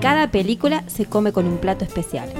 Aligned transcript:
cada 0.00 0.30
película 0.30 0.82
se 0.86 1.06
come 1.06 1.32
con 1.32 1.46
un 1.46 1.58
plato 1.58 1.84
especial. 1.84 2.32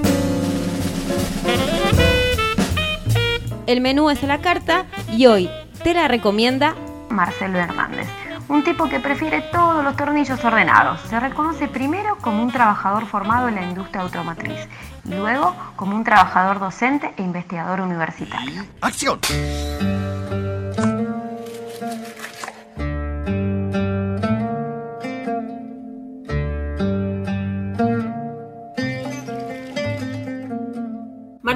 El 3.66 3.80
menú 3.80 4.10
es 4.10 4.22
a 4.22 4.26
la 4.26 4.40
carta 4.40 4.86
y 5.16 5.26
hoy 5.26 5.50
te 5.82 5.94
la 5.94 6.08
recomienda 6.08 6.74
Marcelo 7.08 7.58
Hernández 7.58 8.06
un 8.48 8.62
tipo 8.62 8.88
que 8.88 9.00
prefiere 9.00 9.42
todos 9.52 9.82
los 9.82 9.96
tornillos 9.96 10.44
ordenados. 10.44 11.00
Se 11.08 11.18
reconoce 11.18 11.68
primero 11.68 12.16
como 12.18 12.42
un 12.42 12.52
trabajador 12.52 13.06
formado 13.06 13.48
en 13.48 13.56
la 13.56 13.62
industria 13.62 14.02
automotriz 14.02 14.68
y 15.04 15.14
luego 15.14 15.54
como 15.76 15.96
un 15.96 16.04
trabajador 16.04 16.60
docente 16.60 17.12
e 17.16 17.22
investigador 17.22 17.80
universitario. 17.80 18.64
¡Acción! 18.80 19.18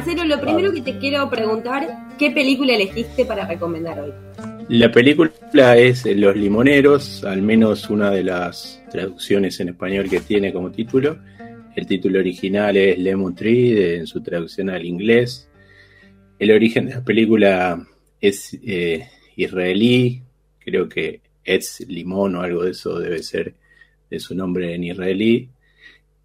Marcelo, 0.00 0.24
lo 0.24 0.40
primero 0.40 0.72
que 0.72 0.80
te 0.80 0.96
quiero 0.96 1.28
preguntar, 1.28 1.86
¿qué 2.18 2.30
película 2.30 2.74
elegiste 2.74 3.26
para 3.26 3.46
recomendar 3.46 4.00
hoy? 4.00 4.10
La 4.70 4.90
película 4.90 5.76
es 5.76 6.06
Los 6.06 6.34
Limoneros, 6.36 7.22
al 7.22 7.42
menos 7.42 7.90
una 7.90 8.10
de 8.10 8.24
las 8.24 8.82
traducciones 8.90 9.60
en 9.60 9.68
español 9.68 10.08
que 10.08 10.20
tiene 10.20 10.54
como 10.54 10.70
título. 10.70 11.18
El 11.76 11.86
título 11.86 12.18
original 12.18 12.78
es 12.78 12.98
Lemon 12.98 13.34
Tree, 13.34 13.96
en 13.96 14.06
su 14.06 14.22
traducción 14.22 14.70
al 14.70 14.86
inglés. 14.86 15.50
El 16.38 16.52
origen 16.52 16.86
de 16.86 16.94
la 16.94 17.04
película 17.04 17.86
es 18.22 18.58
eh, 18.64 19.06
israelí, 19.36 20.22
creo 20.60 20.88
que 20.88 21.20
es 21.44 21.84
Limón 21.86 22.36
o 22.36 22.40
algo 22.40 22.64
de 22.64 22.70
eso 22.70 22.98
debe 22.98 23.22
ser 23.22 23.52
de 24.08 24.18
su 24.18 24.34
nombre 24.34 24.74
en 24.74 24.82
israelí. 24.82 25.50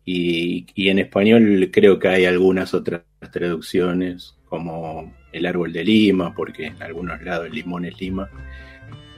Y, 0.05 0.65
y 0.75 0.87
en 0.87 0.99
español 0.99 1.69
creo 1.73 1.99
que 1.99 2.07
hay 2.07 2.23
algunas 2.23 2.73
otras 2.73 3.01
traducciones, 3.31 4.35
como 4.49 5.13
el 5.31 5.45
árbol 5.45 5.73
de 5.73 5.83
Lima, 5.83 6.33
porque 6.33 6.67
en 6.67 6.81
algunos 6.81 7.21
lados 7.21 7.47
el 7.47 7.53
limón 7.53 7.85
es 7.85 7.99
Lima, 7.99 8.29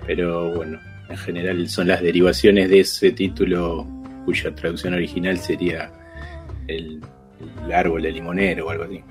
pero 0.06 0.52
bueno, 0.54 0.80
en 1.10 1.18
general 1.18 1.70
son 1.70 1.88
las 1.88 2.02
derivaciones 2.02 2.70
de 2.70 2.80
ese 2.82 3.12
título 3.12 3.86
cuya 4.26 4.54
traducción 4.54 4.94
original 4.94 5.38
sería 5.38 5.92
el, 6.68 7.02
árbol 7.74 8.02
de 8.02 8.12
limonero 8.12 8.68
o 8.68 8.70
algo 8.70 8.86
así. 8.86 9.02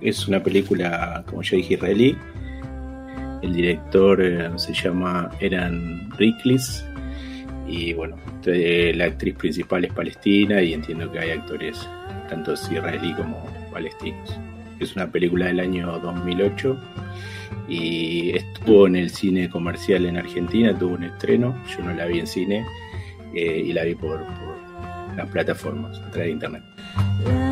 Es 0.00 0.26
una 0.26 0.42
película, 0.42 1.24
como 1.26 1.42
ya 1.42 1.56
dije, 1.56 1.74
israelí. 1.74 2.16
El 3.42 3.54
director 3.54 4.20
eh, 4.20 4.50
se 4.56 4.74
llama 4.74 5.30
Eran 5.40 6.10
Riklis 6.18 6.84
y 7.66 7.92
bueno, 7.94 8.16
la 8.44 9.04
actriz 9.04 9.36
principal 9.36 9.84
es 9.84 9.92
palestina 9.92 10.60
y 10.60 10.74
entiendo 10.74 11.10
que 11.10 11.20
hay 11.20 11.30
actores 11.30 11.88
tanto 12.28 12.54
israelí 12.54 13.14
como 13.14 13.44
palestinos 13.70 14.38
es 14.80 14.96
una 14.96 15.12
película 15.12 15.46
del 15.46 15.60
año 15.60 15.98
2008 16.00 16.78
y 17.68 18.36
estuvo 18.36 18.86
en 18.86 18.96
el 18.96 19.10
cine 19.10 19.48
comercial 19.48 20.06
en 20.06 20.16
Argentina, 20.16 20.76
tuvo 20.76 20.94
un 20.94 21.04
estreno, 21.04 21.54
yo 21.68 21.84
no 21.84 21.92
la 21.92 22.06
vi 22.06 22.18
en 22.18 22.26
cine 22.26 22.66
eh, 23.34 23.62
y 23.66 23.72
la 23.72 23.84
vi 23.84 23.94
por, 23.94 24.24
por 24.24 25.16
las 25.16 25.28
plataformas 25.28 25.98
a 25.98 26.10
través 26.10 26.28
de 26.28 26.32
internet. 26.32 27.49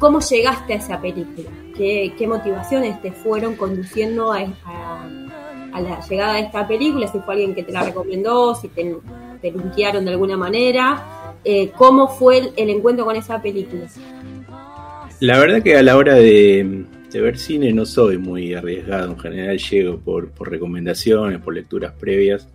¿Cómo 0.00 0.20
llegaste 0.20 0.72
a 0.72 0.76
esa 0.76 0.98
película? 0.98 1.50
¿Qué, 1.76 2.26
motivaciones 2.26 3.00
te 3.02 3.12
fueron 3.12 3.54
conduciendo 3.54 4.32
a, 4.32 4.40
la 4.40 6.00
llegada 6.08 6.34
de 6.34 6.40
esta 6.40 6.66
película? 6.66 7.06
Si 7.06 7.18
fue 7.18 7.34
alguien 7.34 7.54
que 7.54 7.62
te 7.62 7.70
la 7.70 7.82
recomendó, 7.82 8.54
si 8.54 8.68
te, 8.68 8.96
te 9.42 9.52
linkearon 9.52 10.06
de 10.06 10.12
alguna 10.12 10.38
manera. 10.38 11.34
Eh, 11.44 11.70
¿Cómo 11.76 12.08
fue 12.08 12.50
el, 12.56 12.70
encuentro 12.70 13.04
con 13.04 13.14
esa 13.14 13.42
película? 13.42 13.86
La 15.20 15.38
verdad 15.38 15.62
que 15.62 15.76
a 15.76 15.82
la 15.82 15.98
hora 15.98 16.14
de, 16.14 16.86
ver 17.12 17.36
cine 17.36 17.70
no 17.74 17.84
soy 17.84 18.16
muy 18.16 18.54
arriesgado. 18.54 19.10
En 19.10 19.18
general 19.18 19.58
llego 19.58 19.98
por 19.98 20.50
recomendaciones, 20.50 21.40
por 21.40 21.52
lecturas 21.52 21.92
previas. 21.92 22.48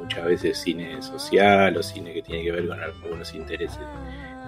Muchas 0.00 0.24
veces 0.24 0.56
cine 0.56 1.02
social 1.02 1.76
o 1.76 1.82
cine 1.82 2.14
que 2.14 2.22
tiene 2.22 2.42
que 2.42 2.52
ver 2.52 2.68
con 2.68 2.80
algunos 2.80 3.34
intereses 3.34 3.80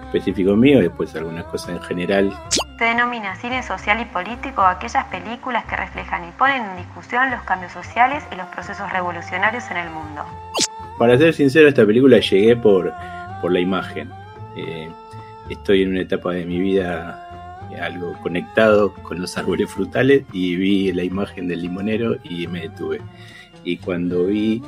específico 0.09 0.55
mío 0.55 0.79
y 0.79 0.83
después 0.83 1.15
algunas 1.15 1.45
cosas 1.45 1.69
en 1.69 1.81
general. 1.81 2.33
Se 2.77 2.85
denomina 2.85 3.35
cine 3.35 3.61
social 3.63 4.01
y 4.01 4.05
político 4.05 4.61
aquellas 4.61 5.05
películas 5.05 5.65
que 5.65 5.75
reflejan 5.75 6.27
y 6.27 6.31
ponen 6.31 6.63
en 6.63 6.77
discusión 6.77 7.29
los 7.31 7.41
cambios 7.43 7.71
sociales 7.71 8.23
y 8.31 8.35
los 8.35 8.47
procesos 8.47 8.91
revolucionarios 8.91 9.69
en 9.71 9.77
el 9.77 9.89
mundo. 9.89 10.23
Para 10.97 11.17
ser 11.17 11.33
sincero, 11.33 11.67
a 11.67 11.69
esta 11.69 11.85
película 11.85 12.19
llegué 12.19 12.55
por, 12.55 12.93
por 13.41 13.51
la 13.51 13.59
imagen. 13.59 14.09
Eh, 14.55 14.89
estoy 15.49 15.83
en 15.83 15.91
una 15.91 16.01
etapa 16.01 16.33
de 16.33 16.45
mi 16.45 16.59
vida 16.59 17.25
algo 17.81 18.13
conectado 18.21 18.93
con 18.93 19.21
los 19.21 19.37
árboles 19.37 19.69
frutales 19.69 20.23
y 20.33 20.55
vi 20.55 20.91
la 20.91 21.03
imagen 21.03 21.47
del 21.47 21.61
limonero 21.61 22.17
y 22.23 22.47
me 22.47 22.61
detuve. 22.61 23.01
Y 23.63 23.77
cuando 23.77 24.25
vi 24.25 24.61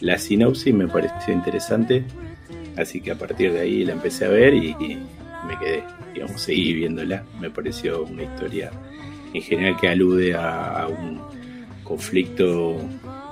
la 0.00 0.18
sinopsis 0.18 0.74
me 0.74 0.88
pareció 0.88 1.32
interesante 1.32 2.04
Así 2.76 3.00
que 3.00 3.12
a 3.12 3.18
partir 3.18 3.52
de 3.52 3.60
ahí 3.60 3.84
la 3.84 3.92
empecé 3.92 4.26
a 4.26 4.28
ver 4.28 4.54
y, 4.54 4.74
me 5.46 5.56
quedé, 5.58 5.84
digamos, 6.12 6.40
seguí 6.40 6.74
viéndola. 6.74 7.24
Me 7.40 7.50
pareció 7.50 8.02
una 8.02 8.24
historia 8.24 8.70
en 9.32 9.42
general 9.42 9.76
que 9.76 9.88
alude 9.88 10.34
a, 10.34 10.88
un 10.88 11.22
conflicto 11.84 12.76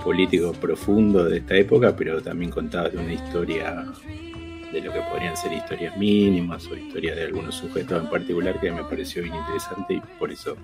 político 0.05 0.53
profundo 0.53 1.25
de 1.25 1.39
esta 1.39 1.57
época, 1.57 1.95
pero 1.97 2.23
también 2.23 2.53
contada 2.53 2.89
de 2.89 2.99
una 2.99 3.13
historia 3.13 3.85
de 4.73 4.81
lo 4.81 4.93
que 4.93 5.01
podrían 5.01 5.37
ser 5.37 5.53
historias 5.53 5.97
mínimas 5.97 6.67
o 6.67 6.77
historias 6.77 7.17
de 7.17 7.25
algunos 7.25 7.57
sujetos 7.57 8.03
en 8.03 8.09
particular 8.09 8.61
que 8.61 8.71
me 8.71 8.85
pareció 8.85 9.23
bien 9.23 9.35
interesante 9.35 9.95
y 9.95 10.01
por 10.19 10.31
eso 10.31 10.57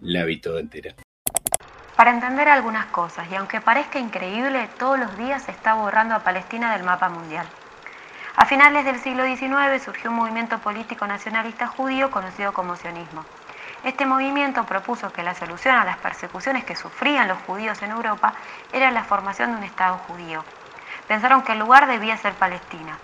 la 0.00 0.24
vi 0.24 0.38
toda 0.38 0.60
entera. 0.60 0.94
Para 1.96 2.12
entender 2.12 2.48
algunas 2.48 2.86
cosas, 2.86 3.30
y 3.30 3.34
aunque 3.34 3.60
parezca 3.60 4.00
increíble, 4.00 4.68
todos 4.78 4.98
los 4.98 5.16
días 5.18 5.42
se 5.42 5.50
está 5.50 5.74
borrando 5.74 6.14
a 6.14 6.20
Palestina 6.20 6.72
del 6.72 6.82
mapa 6.82 7.08
mundial. 7.08 7.46
A 8.40 8.46
finales 8.46 8.86
del 8.86 8.98
siglo 8.98 9.24
XIX 9.24 9.82
surgió 9.84 10.08
un 10.08 10.16
movimiento 10.16 10.58
político 10.60 11.06
nacionalista 11.06 11.66
judío 11.66 12.10
conocido 12.10 12.54
como 12.54 12.74
sionismo. 12.74 13.22
Este 13.84 14.06
movimiento 14.06 14.64
propuso 14.64 15.12
que 15.12 15.22
la 15.22 15.34
solución 15.34 15.76
a 15.76 15.84
las 15.84 15.98
persecuciones 15.98 16.64
que 16.64 16.74
sufrían 16.74 17.28
los 17.28 17.36
judíos 17.42 17.82
en 17.82 17.90
Europa 17.90 18.32
era 18.72 18.90
la 18.92 19.04
formación 19.04 19.50
de 19.50 19.58
un 19.58 19.64
Estado 19.64 19.98
judío. 20.08 20.42
Pensaron 21.06 21.42
que 21.42 21.52
el 21.52 21.58
lugar 21.58 21.86
debía 21.86 22.16
ser 22.16 22.32
Palestina, 22.32 22.96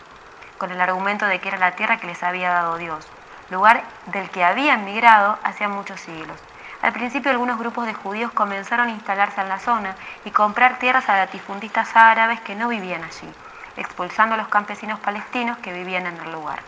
con 0.57 0.71
el 0.71 0.81
argumento 0.81 1.27
de 1.27 1.39
que 1.39 1.49
era 1.49 1.59
la 1.59 1.73
tierra 1.73 1.99
que 1.99 2.07
les 2.07 2.23
había 2.23 2.49
dado 2.49 2.79
Dios, 2.79 3.07
lugar 3.51 3.83
del 4.07 4.31
que 4.31 4.43
habían 4.43 4.87
migrado 4.87 5.39
hacía 5.45 5.69
muchos 5.69 6.01
siglos. 6.01 6.41
Al 6.81 6.95
principio 6.95 7.31
algunos 7.31 7.59
grupos 7.59 7.85
de 7.85 7.93
judíos 7.93 8.33
comenzaron 8.33 8.89
a 8.89 8.93
instalarse 8.93 9.43
en 9.43 9.51
la 9.51 9.59
zona 9.59 9.97
y 10.25 10.31
comprar 10.31 10.79
tierras 10.79 11.11
a 11.11 11.17
latifundistas 11.19 11.95
árabes 11.95 12.41
que 12.41 12.55
no 12.55 12.69
vivían 12.69 13.05
allí 13.05 13.31
expulsando 13.77 14.35
a 14.35 14.39
los 14.39 14.49
campesinos 14.49 14.99
palestinos 15.01 15.59
que 15.59 15.73
vivían 15.73 16.07
en 16.07 16.17
el 16.17 16.33
lugar. 16.33 16.61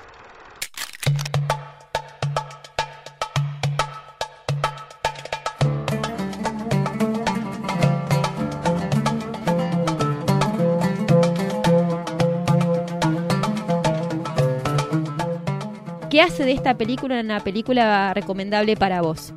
¿Qué 16.11 16.23
hace 16.23 16.45
de 16.45 16.53
esta 16.53 16.77
película 16.77 17.21
una 17.21 17.41
película 17.41 18.13
recomendable 18.15 18.77
para 18.77 19.03
vos? 19.03 19.33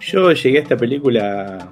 Yo 0.00 0.32
llegué 0.32 0.58
a 0.58 0.62
esta 0.62 0.76
película 0.76 1.66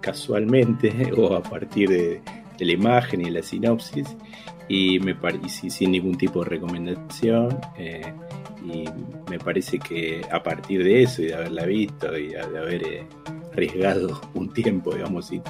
casualmente 0.00 1.12
o 1.16 1.34
a 1.34 1.42
partir 1.42 1.88
de, 1.88 2.22
de 2.58 2.64
la 2.64 2.72
imagen 2.72 3.20
y 3.20 3.30
la 3.30 3.42
sinopsis 3.42 4.16
y, 4.68 5.00
me 5.00 5.16
sin 5.48 5.92
ningún 5.92 6.16
tipo 6.18 6.44
de 6.44 6.50
recomendación. 6.50 7.58
Eh, 7.78 8.12
y 8.64 8.84
me 9.30 9.38
parece 9.38 9.78
que 9.78 10.20
a 10.30 10.42
partir 10.42 10.84
de 10.84 11.02
eso 11.02 11.22
y 11.22 11.26
de 11.26 11.34
haberla 11.34 11.64
visto 11.64 12.18
y 12.18 12.28
de, 12.28 12.40
haber 12.40 12.82
eh, 12.82 13.06
arriesgado 13.52 14.20
un 14.34 14.52
tiempo, 14.52 14.94
digamos, 14.94 15.28
sin, 15.28 15.42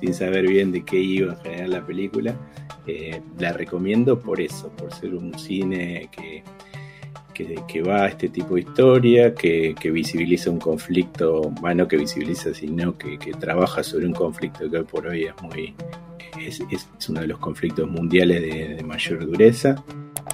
sin, 0.00 0.14
saber 0.14 0.48
bien 0.48 0.72
de 0.72 0.84
qué 0.84 0.98
iba 0.98 1.34
a 1.34 1.36
generar 1.36 1.68
la 1.68 1.86
película, 1.86 2.34
eh, 2.86 3.20
la 3.38 3.52
recomiendo 3.52 4.18
por 4.18 4.40
eso, 4.40 4.70
por 4.70 4.92
ser 4.92 5.14
un 5.14 5.38
cine 5.38 6.08
que, 6.10 6.42
que, 7.34 7.82
va 7.82 8.04
a 8.04 8.08
este 8.08 8.28
tipo 8.28 8.54
de 8.54 8.62
historia, 8.62 9.34
que, 9.34 9.74
visibiliza 9.92 10.50
un 10.50 10.58
conflicto, 10.58 11.50
bueno, 11.60 11.84
no 11.84 11.88
que 11.88 11.96
visibiliza, 11.96 12.54
sino 12.54 12.96
que, 12.96 13.18
trabaja 13.38 13.82
sobre 13.82 14.06
un 14.06 14.12
conflicto 14.12 14.70
que 14.70 14.78
hoy 14.78 14.84
por 14.84 15.06
hoy 15.06 15.24
es 15.24 15.34
muy, 15.42 15.74
es, 16.38 16.60
uno 17.08 17.20
de 17.20 17.26
los 17.26 17.38
conflictos 17.38 17.88
mundiales 17.88 18.40
de, 18.42 18.74
de 18.76 18.82
mayor 18.82 19.26
dureza. 19.26 19.76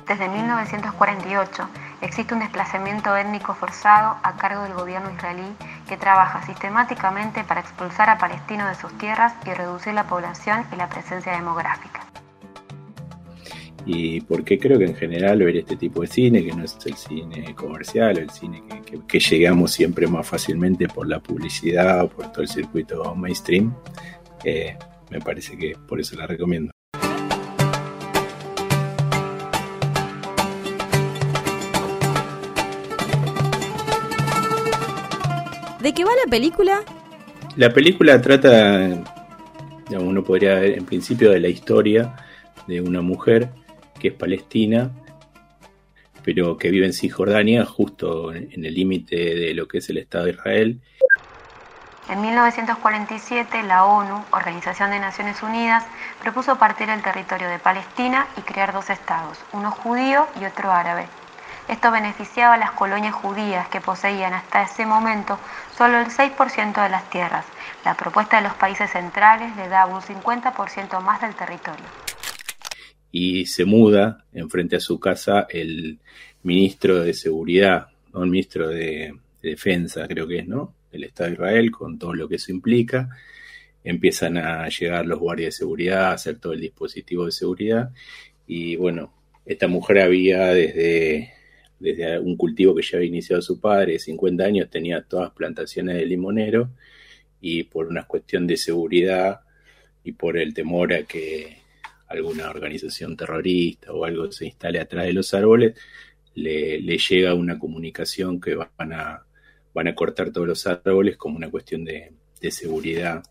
Desde 0.06 0.29
1948 0.29 1.69
existe 2.02 2.35
un 2.35 2.41
desplazamiento 2.41 3.17
étnico 3.17 3.55
forzado 3.55 4.17
a 4.23 4.37
cargo 4.37 4.62
del 4.62 4.75
gobierno 4.75 5.11
israelí 5.12 5.55
que 5.88 5.97
trabaja 5.97 6.44
sistemáticamente 6.47 7.44
para 7.44 7.61
expulsar 7.61 8.11
a 8.11 8.19
palestinos 8.19 8.69
de 8.69 8.81
sus 8.81 8.97
tierras 8.99 9.35
y 9.47 9.50
reducir 9.52 9.94
la 9.94 10.06
población 10.06 10.64
y 10.73 10.76
la 10.76 10.88
presencia 10.88 11.32
demográfica. 11.32 12.06
Y 13.87 14.20
porque 14.23 14.58
creo 14.58 14.79
que 14.79 14.85
en 14.85 14.94
general 14.94 15.38
ver 15.38 15.56
este 15.56 15.76
tipo 15.76 16.02
de 16.02 16.06
cine, 16.06 16.44
que 16.44 16.52
no 16.52 16.64
es 16.64 16.76
el 16.85 16.94
cine 16.94 17.55
comercial, 17.55 18.19
el 18.19 18.31
cine 18.31 18.62
que, 19.08 19.19
llegamos 19.19 19.73
siempre 19.73 20.06
más 20.06 20.26
fácilmente 20.26 20.87
por 20.87 21.08
la 21.08 21.19
publicidad 21.19 22.05
o 22.05 22.08
por 22.08 22.31
todo 22.31 22.43
el 22.43 22.49
circuito 22.49 23.14
mainstream, 23.14 23.75
eh, 24.44 24.76
me 25.11 25.21
parece 25.21 25.59
que 25.59 25.75
por 25.89 26.01
eso 26.01 26.17
la 26.17 26.27
recomiendo. 26.27 26.73
¿De 35.83 35.95
qué 35.95 36.05
va 36.05 36.11
la 36.25 36.31
película? 36.31 36.85
La 37.57 37.73
película 37.73 38.21
trata, 38.21 39.03
uno 39.99 40.23
podría 40.23 40.55
ver 40.57 40.79
en 40.79 40.85
principio 40.85 41.31
de 41.31 41.41
la 41.41 41.49
historia 41.49 42.15
de 42.67 42.81
una 42.81 43.01
mujer 43.01 43.49
que 43.99 44.09
es 44.09 44.15
palestina, 44.15 44.93
pero 46.23 46.57
que 46.59 46.71
vive 46.71 46.87
en 46.87 46.93
Cisjordania, 46.93 47.65
justo 47.65 48.33
en 48.33 48.65
el 48.65 48.75
límite 48.75 49.17
de 49.17 49.55
lo 49.55 49.67
que 49.67 49.79
es 49.79 49.89
el 49.89 49.97
Estado 49.97 50.27
de 50.27 50.33
Israel. 50.33 50.81
En 52.11 52.21
1947, 52.23 53.62
la 53.62 53.85
ONU, 53.85 54.25
Organización 54.33 54.91
de 54.91 54.99
Naciones 54.99 55.45
Unidas, 55.45 55.85
propuso 56.21 56.59
partir 56.59 56.91
el 56.91 57.03
territorio 57.03 57.49
de 57.49 57.61
Palestina 57.61 58.27
y 58.37 58.41
crear 58.41 58.73
dos 58.73 58.91
estados, 58.91 59.39
uno 59.53 59.71
judío 59.71 60.27
y 60.41 60.45
otro 60.45 60.73
árabe. 60.73 61.07
Esto 61.69 61.93
beneficiaba 61.93 62.55
a 62.55 62.59
las 62.59 62.73
colonias 62.73 63.15
judías 63.15 63.69
que 63.69 63.81
poseían 63.81 64.35
hasta 64.35 64.62
ese 64.62 64.87
momento 64.87 65.39
solo 65.79 66.01
el 66.01 66.07
6% 66.07 66.83
de 66.83 66.89
las 66.89 67.09
tierras. 67.11 67.47
La 67.85 67.95
propuesta 67.95 68.39
de 68.39 68.43
los 68.49 68.55
países 68.55 68.91
centrales 68.91 69.55
le 69.55 69.69
daba 69.69 69.95
un 69.95 70.03
50% 70.03 71.01
más 71.01 71.21
del 71.21 71.37
territorio. 71.37 71.87
Y 73.12 73.47
se 73.47 73.65
muda 73.65 74.25
enfrente 74.33 74.75
a 74.75 74.81
su 74.81 74.99
casa 74.99 75.47
el 75.49 76.01
ministro 76.43 76.99
de 76.99 77.15
Seguridad, 77.15 77.87
¿no? 78.12 78.25
el 78.25 78.31
ministro 78.31 78.67
de, 78.67 79.15
Defensa, 79.43 80.07
creo 80.07 80.27
que 80.27 80.41
es, 80.41 80.49
¿no? 80.49 80.75
Del 80.93 81.05
Estado 81.05 81.31
de 81.31 81.35
Israel, 81.35 81.71
con 81.71 81.99
todo 81.99 82.15
lo 82.15 82.29
que 82.29 82.37
eso 82.37 82.53
implica. 82.53 83.09
Empiezan 83.85 84.37
a 84.39 84.69
llegar 84.69 85.07
los 85.07 85.19
guardias 85.19 85.55
de 85.55 85.59
seguridad, 85.59 86.05
a 86.07 86.13
hacer 86.13 86.39
todo 86.39 86.53
el 86.53 86.61
dispositivo 86.61 87.27
de 87.27 87.33
seguridad. 87.33 87.91
Y 88.47 88.77
bueno, 88.77 89.13
esta 89.47 89.69
mujer 89.69 90.01
había 90.01 90.49
desde 90.49 91.33
desde 91.81 92.19
un 92.19 92.37
cultivo 92.37 92.75
que 92.75 92.83
ya 92.83 92.99
había 92.99 93.09
iniciado 93.09 93.43
su 93.43 93.59
padre, 93.59 93.95
de 93.95 93.99
50 93.99 94.45
años, 94.45 94.71
tenía 94.71 95.03
todas 95.03 95.33
plantaciones 95.33 95.97
de 95.97 96.07
limonero 96.07 96.71
y 97.41 97.65
por 97.65 97.89
una 97.89 98.05
cuestión 98.05 98.47
de 98.47 98.59
seguridad 98.59 99.41
y 100.05 100.13
por 100.13 100.37
el 100.37 100.53
temor 100.55 100.93
a 100.93 101.05
que 101.05 101.57
alguna 102.07 102.51
organización 102.51 103.17
terrorista 103.17 103.93
o 103.93 104.05
algo 104.05 104.31
se 104.31 104.47
instale 104.47 104.79
atrás 104.79 105.07
de 105.07 105.15
los 105.15 105.33
árboles, 105.33 105.75
le, 106.35 106.81
llega 106.81 107.35
una 107.35 107.59
comunicación 107.59 108.41
que 108.41 108.55
van 108.55 108.93
a, 108.93 109.25
van 109.75 109.89
a 109.89 109.95
cortar 109.95 110.31
todos 110.31 110.47
los 110.47 110.67
árboles 110.67 111.17
como 111.17 111.37
una 111.37 111.51
cuestión 111.51 111.85
de 111.85 112.51
seguridad 112.51 113.23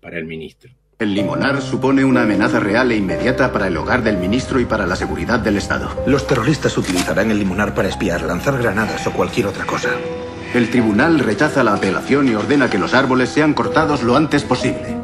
para 0.00 0.18
el 0.18 0.24
ministro. 0.24 0.70
El 0.96 1.12
limonar 1.12 1.60
supone 1.60 2.04
una 2.04 2.22
amenaza 2.22 2.60
real 2.60 2.92
e 2.92 2.96
inmediata 2.96 3.52
para 3.52 3.66
el 3.66 3.76
hogar 3.76 4.04
del 4.04 4.16
ministro 4.16 4.60
y 4.60 4.64
para 4.64 4.86
la 4.86 4.94
seguridad 4.94 5.40
del 5.40 5.56
Estado. 5.56 5.90
Los 6.06 6.26
terroristas 6.26 6.78
utilizarán 6.78 7.32
el 7.32 7.38
limonar 7.40 7.74
para 7.74 7.88
espiar, 7.88 8.22
lanzar 8.22 8.58
granadas 8.58 9.04
o 9.08 9.12
cualquier 9.12 9.48
otra 9.48 9.66
cosa. 9.66 9.90
El 10.54 10.70
tribunal 10.70 11.18
rechaza 11.18 11.64
la 11.64 11.74
apelación 11.74 12.28
y 12.28 12.34
ordena 12.34 12.70
que 12.70 12.78
los 12.78 12.94
árboles 12.94 13.28
sean 13.28 13.54
cortados 13.54 14.04
lo 14.04 14.14
antes 14.14 14.44
posible. 14.44 14.96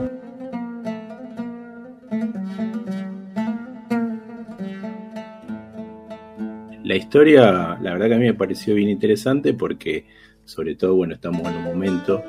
La 6.84 6.94
historia, 6.94 7.78
la 7.80 7.92
verdad 7.92 8.06
que 8.06 8.14
a 8.14 8.18
mí 8.18 8.26
me 8.26 8.34
pareció 8.34 8.76
bien 8.76 8.88
interesante 8.88 9.54
porque, 9.54 10.06
sobre 10.50 10.74
todo, 10.74 10.96
bueno, 10.96 11.14
estamos 11.14 11.42
en 11.46 11.58
un 11.58 11.62
momento 11.62 12.24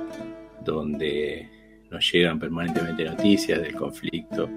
donde 0.60 1.50
nos 1.90 2.10
llegan 2.12 2.40
permanentemente 2.40 3.04
noticias 3.04 3.60
del 3.60 3.76
conflicto 3.76 4.48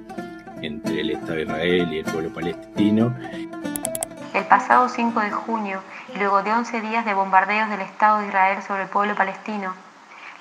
entre 0.60 1.00
el 1.00 1.10
Estado 1.10 1.34
de 1.36 1.42
Israel 1.44 1.92
y 1.92 1.98
el 2.00 2.04
pueblo 2.04 2.30
palestino. 2.30 3.16
El 4.34 4.44
pasado 4.44 4.88
5 4.90 5.18
de 5.20 5.30
junio, 5.30 5.80
luego 6.18 6.42
de 6.42 6.52
11 6.52 6.80
días 6.82 7.06
de 7.06 7.14
bombardeos 7.14 7.70
del 7.70 7.80
Estado 7.80 8.20
de 8.20 8.28
Israel 8.28 8.62
sobre 8.62 8.82
el 8.82 8.88
pueblo 8.90 9.14
palestino, 9.14 9.74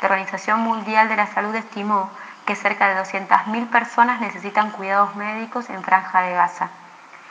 la 0.01 0.09
Organización 0.09 0.59
Mundial 0.59 1.07
de 1.07 1.15
la 1.15 1.27
Salud 1.27 1.55
estimó 1.55 2.11
que 2.45 2.55
cerca 2.55 2.89
de 2.89 3.01
200.000 3.01 3.69
personas 3.69 4.19
necesitan 4.19 4.71
cuidados 4.71 5.15
médicos 5.15 5.69
en 5.69 5.81
Franja 5.81 6.23
de 6.23 6.33
Gaza. 6.33 6.71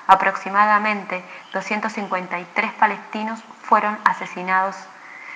Aproximadamente 0.06 1.22
253 1.52 2.72
palestinos 2.72 3.40
fueron 3.60 3.98
asesinados. 4.04 4.76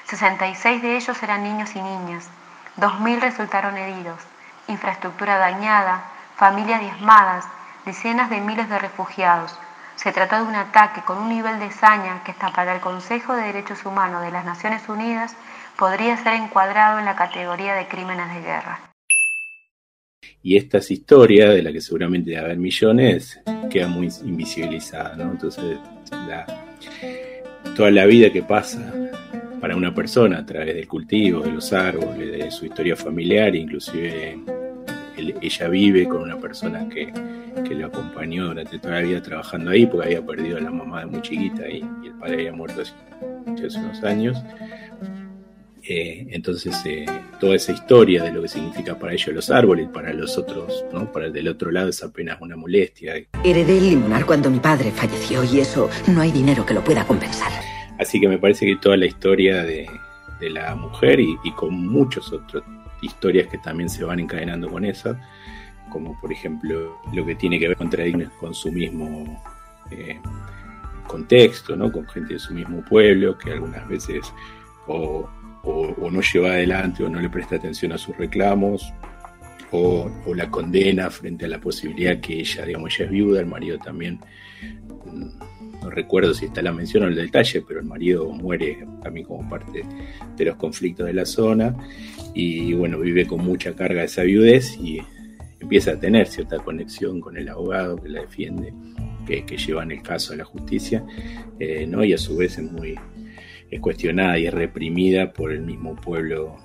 66 0.09 0.83
de 0.83 0.97
ellos 0.97 1.21
eran 1.23 1.43
niños 1.43 1.75
y 1.75 1.83
niñas. 1.83 2.29
2.000 2.77 3.21
resultaron 3.21 3.77
heridos, 3.77 4.23
infraestructura 4.69 5.39
dañada, 5.39 6.05
familias 6.37 6.81
diezmadas, 6.81 7.45
decenas 7.85 8.31
de 8.31 8.41
miles 8.41 8.69
de 8.69 8.79
refugiados. 8.79 9.59
Se 9.97 10.13
trató 10.13 10.37
de 10.37 10.43
un 10.43 10.55
ataque 10.55 11.01
con 11.03 11.19
un 11.19 11.29
nivel 11.31 11.59
de 11.59 11.73
saña 11.73 12.23
que 12.23 12.31
hasta 12.31 12.53
para 12.53 12.75
el 12.75 12.81
Consejo 12.81 13.35
de 13.35 13.47
Derechos 13.47 13.85
Humanos 13.85 14.23
de 14.23 14.31
las 14.31 14.45
Naciones 14.45 14.89
Unidas 14.89 15.35
podría 15.77 16.17
ser 16.19 16.35
encuadrado 16.35 16.99
en 16.99 17.07
la 17.07 17.17
categoría 17.17 17.75
de 17.75 17.89
crímenes 17.89 18.33
de 18.33 18.43
guerra. 18.43 18.81
Y 20.43 20.57
estas 20.57 20.91
historias, 20.91 21.51
de 21.51 21.63
las 21.63 21.73
que 21.73 21.81
seguramente 21.81 22.31
debe 22.31 22.45
haber 22.45 22.59
millones, 22.59 23.41
quedan 23.71 23.91
muy 23.91 24.09
invisibilizadas, 24.23 25.17
¿no? 25.17 25.25
Entonces, 25.25 25.79
toda 27.75 27.91
la 27.91 28.07
vida 28.07 28.31
que 28.31 28.43
pasa 28.43 28.93
para 29.61 29.77
una 29.77 29.95
persona 29.95 30.39
a 30.39 30.47
través 30.47 30.75
del 30.75 30.87
cultivo, 30.87 31.41
de 31.41 31.53
los 31.53 31.73
árboles, 31.73 32.33
de 32.33 32.51
su 32.51 32.67
historia 32.67 32.97
familiar, 32.97 33.55
inclusive 33.55 34.39
ella 35.41 35.69
vive 35.69 36.07
con 36.09 36.23
una 36.23 36.39
persona 36.39 36.89
que, 36.89 37.13
que, 37.67 37.75
lo 37.75 37.87
acompañó 37.87 38.49
durante 38.49 38.79
toda 38.79 38.95
la 38.95 39.01
vida 39.01 39.23
trabajando 39.23 39.71
ahí, 39.71 39.87
porque 39.87 40.09
había 40.09 40.25
perdido 40.25 40.59
a 40.59 40.61
la 40.61 40.71
mamá 40.71 41.01
de 41.01 41.07
muy 41.07 41.23
chiquita 41.23 41.69
y, 41.69 41.85
el 42.05 42.13
padre 42.19 42.35
había 42.35 42.53
muerto 42.53 42.83
hace, 42.83 43.79
unos 43.79 44.03
años. 44.05 44.39
Eh, 45.89 46.27
entonces, 46.31 46.75
eh, 46.85 47.07
toda 47.39 47.55
esa 47.55 47.73
historia 47.73 48.25
de 48.25 48.33
lo 48.33 48.43
que 48.43 48.49
significa 48.49 48.99
para 48.99 49.13
ellos 49.13 49.33
los 49.33 49.51
árboles, 49.51 49.89
para 49.89 50.13
los 50.13 50.37
otros, 50.37 50.85
¿no? 50.93 51.13
para 51.13 51.27
el 51.27 51.33
del 51.33 51.47
otro 51.47 51.71
lado 51.71 51.89
es 51.89 52.03
apenas 52.03 52.41
una 52.41 52.57
molestia. 52.57 53.15
Heredé 53.45 53.79
el 53.79 53.91
limonar 53.91 54.27
cuando 54.27 54.51
mi 54.51 54.59
padre 54.59 54.91
falleció 54.91 55.45
y 55.45 55.61
eso 55.61 55.89
no 56.09 56.21
hay 56.21 56.33
dinero 56.33 56.67
que 56.67 56.75
lo 56.75 56.83
pueda 56.83 57.07
compensar. 57.07 57.53
Así 57.99 58.21
que 58.21 58.29
me 58.29 58.39
parece 58.39 58.67
que 58.67 58.77
toda 58.77 58.97
la 58.97 59.07
historia 59.07 59.63
de, 59.63 59.89
la 60.41 60.75
mujer 60.75 61.19
y, 61.19 61.37
con 61.53 61.75
muchas 61.75 62.31
otras 62.33 62.63
historias 63.01 63.47
que 63.49 63.59
también 63.59 63.89
se 63.89 64.05
van 64.05 64.21
encadenando 64.21 64.71
con 64.71 64.85
esa, 64.85 65.19
como 65.91 66.19
por 66.21 66.33
ejemplo 66.33 66.99
lo 67.13 67.25
que 67.25 67.35
tiene 67.35 67.59
que 67.59 67.69
ver 67.69 67.77
con 67.77 67.91
con 68.39 68.55
su 68.55 68.71
mismo 68.71 69.43
eh, 69.91 70.21
contexto, 71.07 71.77
¿no? 71.77 71.91
con 71.91 72.07
gente 72.09 72.35
de 72.35 72.41
su 72.41 72.53
mismo 72.53 72.83
pueblo, 72.83 73.39
que 73.39 73.53
algunas 73.53 73.87
veces 73.89 74.33
o, 74.87 75.29
no 76.11 76.21
lleva 76.21 76.49
adelante 76.51 77.03
o 77.03 77.09
no 77.09 77.21
le 77.21 77.29
presta 77.29 77.57
atención 77.57 77.93
a 77.93 77.99
sus 77.99 78.17
reclamos, 78.17 78.93
o, 79.77 80.35
la 80.35 80.51
condena 80.51 81.11
frente 81.11 81.45
a 81.45 81.49
la 81.49 81.61
posibilidad 81.61 82.21
que 82.21 82.41
ella, 82.41 82.65
digamos, 82.65 82.95
ella 82.95 83.05
es 83.07 83.11
viuda, 83.11 83.41
el 83.41 83.47
marido 83.47 83.79
también 83.79 84.21
mm, 85.07 85.83
no 85.83 85.91
recuerdo 85.91 86.35
si 86.35 86.47
está 86.47 86.63
la 86.63 86.73
mención 86.73 87.05
o 87.05 87.07
el 87.09 87.15
detalle, 87.15 87.63
pero 87.67 87.81
el 87.81 87.87
marido 87.87 88.29
muere 88.31 88.87
también 89.03 89.27
como 89.27 89.49
parte 89.49 89.85
de 90.37 90.45
los 90.45 90.57
conflictos 90.57 91.07
de 91.07 91.13
la 91.13 91.25
zona 91.25 91.77
y 92.35 92.75
bueno, 92.75 92.99
vive 92.99 93.27
con 93.27 93.45
mucha 93.45 93.75
carga 93.75 94.01
de 94.01 94.07
esa 94.07 94.23
viudez 94.23 94.77
y 94.79 95.01
empieza 95.61 95.93
a 95.93 96.01
tener 96.01 96.27
cierta 96.27 96.59
conexión 96.59 97.21
con 97.21 97.37
el 97.37 97.49
abogado 97.49 97.97
que 97.97 98.09
la 98.09 98.21
defiende 98.23 98.73
que, 99.27 99.57
llevan 99.57 99.91
el 99.91 100.03
caso 100.03 100.33
a 100.33 100.37
la 100.37 100.45
justicia, 100.45 101.05
¿no? 101.89 102.05
y 102.05 102.13
a 102.13 102.19
su 102.19 102.37
vez 102.37 102.59
es 102.59 102.71
muy 102.71 102.97
es 103.71 103.81
cuestionada 103.81 104.39
y 104.39 104.47
es 104.47 104.55
reprimida 104.55 105.33
por 105.33 105.53
el 105.53 105.63
mismo 105.63 105.97
pueblo 105.97 106.57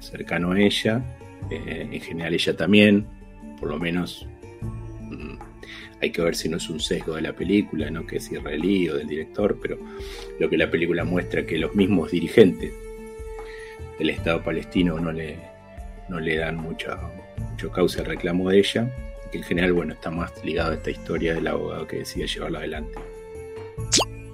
cercano 0.00 0.52
a 0.52 0.60
ella, 0.60 1.02
en 1.50 2.00
general 2.00 2.34
ella 2.34 2.56
también, 2.56 3.06
por 3.60 3.70
lo 3.70 3.78
menos 3.78 4.26
mm, 5.00 5.34
hay 6.00 6.10
que 6.10 6.22
ver 6.22 6.34
si 6.34 6.48
no 6.48 6.56
es 6.56 6.68
un 6.68 6.80
sesgo 6.80 7.14
de 7.14 7.22
la 7.22 7.32
película, 7.32 7.90
¿no? 7.90 8.06
que 8.06 8.16
es 8.16 8.30
israelí 8.30 8.88
o 8.88 8.96
del 8.96 9.06
director, 9.06 9.58
pero 9.60 9.78
lo 10.38 10.50
que 10.50 10.56
la 10.56 10.70
película 10.70 11.04
muestra 11.04 11.46
que 11.46 11.58
los 11.58 11.74
mismos 11.74 12.10
dirigentes 12.10 12.72
del 13.98 14.10
Estado 14.10 14.42
palestino 14.42 14.98
no 14.98 15.12
le, 15.12 15.38
no 16.08 16.18
le 16.18 16.36
dan 16.36 16.56
mucha, 16.56 16.98
mucho 17.50 17.70
causa 17.70 18.00
al 18.00 18.06
reclamo 18.06 18.50
de 18.50 18.58
ella, 18.58 18.90
que 19.30 19.38
en 19.38 19.44
general 19.44 19.72
bueno, 19.72 19.94
está 19.94 20.10
más 20.10 20.32
ligado 20.44 20.72
a 20.72 20.74
esta 20.74 20.90
historia 20.90 21.34
del 21.34 21.46
abogado 21.46 21.86
que 21.86 21.98
decide 21.98 22.26
llevarlo 22.26 22.58
adelante. 22.58 22.98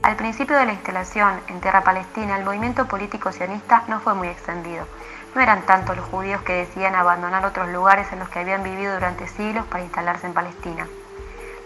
Al 0.02 0.16
principio 0.16 0.56
de 0.56 0.64
la 0.64 0.72
instalación 0.72 1.40
en 1.48 1.60
tierra 1.60 1.84
palestina, 1.84 2.38
el 2.38 2.44
movimiento 2.44 2.86
político 2.86 3.30
sionista 3.30 3.84
no 3.88 4.00
fue 4.00 4.14
muy 4.14 4.28
extendido. 4.28 4.86
No 5.34 5.40
eran 5.40 5.62
tantos 5.62 5.96
los 5.96 6.06
judíos 6.06 6.42
que 6.42 6.54
decidían 6.54 6.94
abandonar 6.94 7.44
otros 7.44 7.68
lugares 7.68 8.12
en 8.12 8.18
los 8.18 8.28
que 8.28 8.38
habían 8.40 8.62
vivido 8.62 8.94
durante 8.94 9.28
siglos 9.28 9.66
para 9.66 9.84
instalarse 9.84 10.26
en 10.26 10.34
Palestina. 10.34 10.86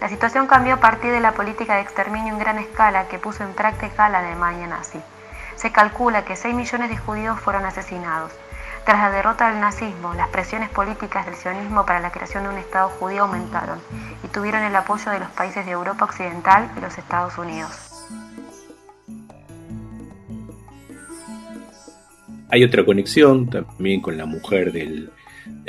La 0.01 0.09
situación 0.09 0.47
cambió 0.47 0.73
a 0.73 0.79
partir 0.79 1.11
de 1.11 1.21
la 1.21 1.31
política 1.31 1.75
de 1.75 1.81
exterminio 1.81 2.33
en 2.33 2.39
gran 2.39 2.57
escala 2.57 3.07
que 3.07 3.19
puso 3.19 3.43
en 3.43 3.53
práctica 3.53 4.09
la 4.09 4.19
Alemania 4.19 4.67
nazi. 4.67 5.01
Se 5.55 5.71
calcula 5.71 6.25
que 6.25 6.35
6 6.35 6.53
millones 6.53 6.89
de 6.89 6.97
judíos 6.97 7.39
fueron 7.39 7.65
asesinados. 7.65 8.33
Tras 8.85 8.99
la 8.99 9.11
derrota 9.11 9.47
del 9.49 9.61
nazismo, 9.61 10.13
las 10.13 10.27
presiones 10.27 10.69
políticas 10.69 11.25
del 11.25 11.35
sionismo 11.35 11.85
para 11.85 12.01
la 12.01 12.11
creación 12.11 12.43
de 12.43 12.49
un 12.49 12.57
Estado 12.57 12.89
judío 12.89 13.23
aumentaron 13.23 13.81
y 14.23 14.27
tuvieron 14.27 14.63
el 14.63 14.75
apoyo 14.75 15.09
de 15.09 15.19
los 15.19 15.29
países 15.29 15.65
de 15.65 15.71
Europa 15.71 16.03
Occidental 16.03 16.69
y 16.75 16.81
los 16.81 16.97
Estados 16.97 17.37
Unidos. 17.37 17.92
Hay 22.53 22.63
otra 22.63 22.85
conexión 22.85 23.49
también 23.49 23.99
con 23.99 24.15
la 24.15 24.27
mujer 24.27 24.71
del, 24.71 25.09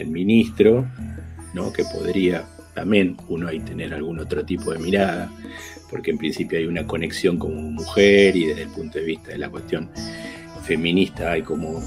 ministro, 0.04 0.86
¿no? 1.54 1.72
que 1.72 1.82
podría 1.82 2.44
también 2.74 3.16
uno 3.26 3.48
que 3.48 3.58
tener 3.60 3.94
algún 3.94 4.18
otro 4.18 4.44
tipo 4.44 4.70
de 4.70 4.78
mirada, 4.78 5.32
porque 5.88 6.10
en 6.10 6.18
principio 6.18 6.58
hay 6.58 6.66
una 6.66 6.86
conexión 6.86 7.38
como 7.38 7.54
mujer 7.54 8.36
y 8.36 8.48
desde 8.48 8.64
el 8.64 8.68
punto 8.68 8.98
de 8.98 9.06
vista 9.06 9.30
de 9.30 9.38
la 9.38 9.48
cuestión 9.48 9.88
feminista 10.62 11.32
hay 11.32 11.40
como, 11.40 11.82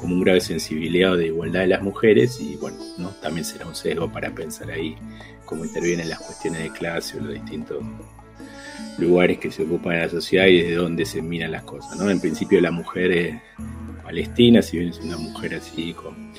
como 0.00 0.14
un 0.16 0.20
grave 0.20 0.40
sensibilidad 0.40 1.16
de 1.16 1.26
igualdad 1.26 1.60
de 1.60 1.68
las 1.68 1.82
mujeres 1.82 2.40
y 2.40 2.56
bueno, 2.56 2.76
¿no? 2.98 3.10
también 3.22 3.44
será 3.44 3.68
un 3.68 3.76
sesgo 3.76 4.10
para 4.10 4.34
pensar 4.34 4.68
ahí 4.72 4.96
cómo 5.44 5.64
intervienen 5.64 6.08
las 6.08 6.18
cuestiones 6.18 6.60
de 6.60 6.70
clase 6.72 7.18
o 7.18 7.20
los 7.20 7.34
distintos 7.34 7.84
lugares 8.98 9.38
que 9.38 9.52
se 9.52 9.62
ocupan 9.62 9.94
en 9.94 10.00
la 10.00 10.08
sociedad 10.08 10.46
y 10.46 10.60
desde 10.60 10.74
dónde 10.74 11.04
se 11.04 11.22
miran 11.22 11.52
las 11.52 11.62
cosas. 11.62 11.96
¿no? 11.96 12.10
En 12.10 12.20
principio 12.20 12.60
la 12.60 12.72
mujer 12.72 13.12
es 13.12 13.36
palestina, 14.10 14.60
si 14.60 14.78
bien 14.78 14.90
es 14.90 14.98
una 14.98 15.16
mujer 15.16 15.54
así 15.54 15.94
con 15.94 16.32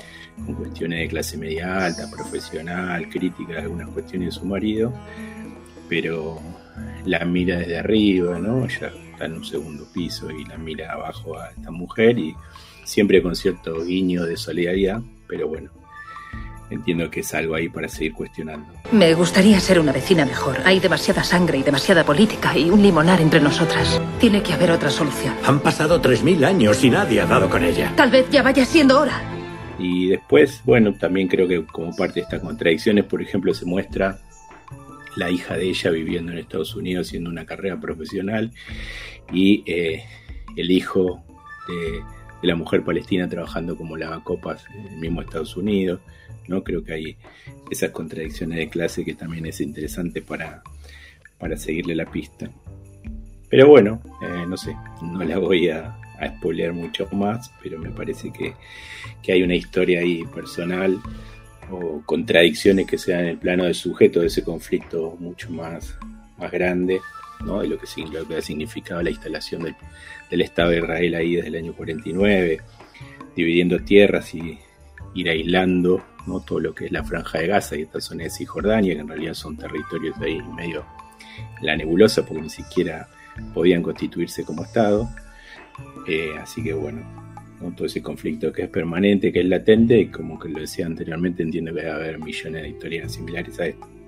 con 0.45 0.55
cuestiones 0.55 0.99
de 0.99 1.07
clase 1.07 1.37
media 1.37 1.85
alta, 1.85 2.09
profesional, 2.09 3.09
crítica 3.09 3.53
de 3.53 3.59
algunas 3.59 3.89
cuestiones 3.89 4.33
de 4.33 4.39
su 4.39 4.45
marido, 4.45 4.93
pero 5.87 6.39
la 7.05 7.23
mira 7.25 7.59
desde 7.59 7.77
arriba, 7.77 8.39
¿no? 8.39 8.65
Ella 8.65 8.91
está 9.11 9.25
en 9.25 9.33
un 9.33 9.45
segundo 9.45 9.85
piso 9.93 10.31
y 10.31 10.45
la 10.45 10.57
mira 10.57 10.93
abajo 10.93 11.37
a 11.37 11.49
esta 11.49 11.71
mujer 11.71 12.17
y 12.17 12.35
siempre 12.83 13.21
con 13.21 13.35
cierto 13.35 13.83
guiño 13.83 14.25
de 14.25 14.35
solidaridad, 14.37 15.01
pero 15.27 15.47
bueno, 15.47 15.69
entiendo 16.71 17.11
que 17.11 17.19
es 17.19 17.33
algo 17.33 17.53
ahí 17.55 17.69
para 17.69 17.87
seguir 17.87 18.13
cuestionando. 18.13 18.73
Me 18.91 19.13
gustaría 19.13 19.59
ser 19.59 19.79
una 19.79 19.91
vecina 19.91 20.25
mejor. 20.25 20.57
Hay 20.65 20.79
demasiada 20.79 21.23
sangre 21.23 21.57
y 21.57 21.63
demasiada 21.63 22.03
política 22.03 22.57
y 22.57 22.69
un 22.69 22.81
limonar 22.81 23.21
entre 23.21 23.41
nosotras. 23.41 24.01
Tiene 24.19 24.41
que 24.41 24.53
haber 24.53 24.71
otra 24.71 24.89
solución. 24.89 25.35
Han 25.45 25.59
pasado 25.59 26.01
3.000 26.01 26.45
años 26.45 26.83
y 26.83 26.89
nadie 26.89 27.21
ha 27.21 27.25
dado 27.25 27.49
con 27.49 27.63
ella. 27.63 27.91
Tal 27.95 28.09
vez 28.09 28.29
ya 28.31 28.41
vaya 28.41 28.65
siendo 28.65 28.99
hora. 28.99 29.21
Y 29.77 30.07
después, 30.07 30.61
bueno, 30.63 30.93
también 30.93 31.27
creo 31.27 31.47
que 31.47 31.65
como 31.65 31.95
parte 31.95 32.15
de 32.15 32.21
estas 32.21 32.41
contradicciones, 32.41 33.05
por 33.05 33.21
ejemplo, 33.21 33.53
se 33.53 33.65
muestra 33.65 34.19
la 35.15 35.29
hija 35.29 35.57
de 35.57 35.69
ella 35.69 35.91
viviendo 35.91 36.31
en 36.31 36.37
Estados 36.37 36.75
Unidos 36.75 37.07
haciendo 37.07 37.29
una 37.29 37.45
carrera 37.45 37.79
profesional 37.79 38.51
y 39.33 39.63
eh, 39.65 40.05
el 40.55 40.71
hijo 40.71 41.23
de, 41.67 42.01
la 42.41 42.55
mujer 42.55 42.83
palestina 42.83 43.27
trabajando 43.27 43.77
como 43.77 43.97
lavacopas 43.97 44.65
en 44.75 44.87
el 44.87 44.97
mismo 44.97 45.21
Estados 45.21 45.55
Unidos. 45.57 45.99
¿no? 46.47 46.63
Creo 46.63 46.83
que 46.83 46.93
hay 46.93 47.17
esas 47.69 47.91
contradicciones 47.91 48.57
de 48.57 48.69
clase 48.69 49.05
que 49.05 49.13
también 49.13 49.45
es 49.45 49.61
interesante 49.61 50.21
para, 50.21 50.63
para 51.37 51.57
seguirle 51.57 51.95
la 51.95 52.05
pista. 52.05 52.49
Pero 53.49 53.67
bueno, 53.67 54.01
eh, 54.21 54.45
no 54.47 54.57
sé, 54.57 54.75
no 55.01 55.23
la 55.23 55.37
voy 55.37 55.69
a, 55.69 55.97
a 56.21 56.29
spoilear 56.37 56.73
mucho 56.73 57.07
más, 57.11 57.51
pero 57.61 57.79
me 57.79 57.89
parece 57.89 58.31
que, 58.31 58.53
hay 59.31 59.43
una 59.43 59.55
historia 59.55 60.01
ahí 60.01 60.23
personal 60.33 60.99
o 61.69 62.01
contradicciones 62.05 62.85
que 62.85 62.97
se 62.97 63.11
dan 63.11 63.21
en 63.21 63.27
el 63.27 63.37
plano 63.37 63.63
del 63.63 63.75
sujeto 63.75 64.19
de 64.19 64.27
ese 64.27 64.43
conflicto 64.43 65.15
mucho 65.19 65.49
más, 65.51 65.97
más 66.37 66.51
grande, 66.51 67.01
¿no? 67.43 67.61
de 67.61 67.67
lo 67.67 67.77
que, 67.77 67.85
lo 68.11 68.27
que 68.27 68.37
ha 68.37 68.41
significado 68.41 69.01
la 69.01 69.09
instalación 69.09 69.63
del, 70.29 70.41
Estado 70.41 70.69
de 70.69 70.77
Israel 70.79 71.15
ahí 71.15 71.35
desde 71.35 71.49
el 71.49 71.55
año 71.55 71.73
49, 71.73 72.61
dividiendo 73.35 73.79
tierras 73.79 74.33
y 74.33 74.59
ir 75.13 75.29
aislando 75.29 76.03
¿no? 76.27 76.39
todo 76.41 76.59
lo 76.59 76.73
que 76.73 76.85
es 76.85 76.91
la 76.91 77.03
franja 77.03 77.39
de 77.39 77.47
Gaza 77.47 77.75
y 77.75 77.81
esta 77.81 77.99
zona 77.99 78.23
de 78.23 78.29
Cisjordania, 78.29 78.93
que 78.93 79.01
en 79.01 79.07
realidad 79.07 79.33
son 79.33 79.57
territorios 79.57 80.17
ahí 80.19 80.41
medio 80.55 80.85
la 81.61 81.75
nebulosa, 81.75 82.25
porque 82.25 82.43
ni 82.43 82.49
siquiera 82.49 83.07
podían 83.53 83.81
constituirse 83.81 84.43
como 84.43 84.63
Estado. 84.63 85.09
Eh, 86.07 86.31
así 86.39 86.63
que 86.63 86.73
bueno, 86.73 87.01
todo 87.75 87.85
ese 87.85 88.01
conflicto 88.01 88.51
que 88.51 88.63
es 88.63 88.69
permanente, 88.69 89.31
que 89.31 89.41
es 89.41 89.45
latente, 89.45 89.99
y 89.99 90.07
como 90.07 90.39
que 90.39 90.49
lo 90.49 90.59
decía 90.59 90.85
anteriormente, 90.85 91.43
entiendo 91.43 91.73
que 91.73 91.81
debe 91.81 91.91
haber 91.91 92.19
millones 92.19 92.63
de 92.63 92.69
historias 92.69 93.13
similares 93.13 93.59
a 93.59 93.67
esto. 93.67 94.00